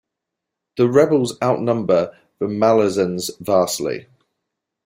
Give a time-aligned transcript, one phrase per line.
[0.77, 4.07] The rebels outnumber the Malazans vastly.